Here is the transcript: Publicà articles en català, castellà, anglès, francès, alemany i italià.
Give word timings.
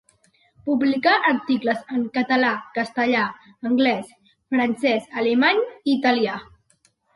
Publicà 0.69 1.11
articles 1.31 1.83
en 1.97 2.07
català, 2.15 2.49
castellà, 2.79 3.27
anglès, 3.71 4.09
francès, 4.57 5.09
alemany 5.25 5.65
i 5.71 5.97
italià. 6.01 6.43